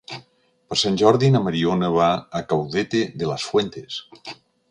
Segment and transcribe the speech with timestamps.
[0.71, 2.09] Per Sant Jordi na Mariona va
[2.41, 4.01] a Caudete de las Fuentes.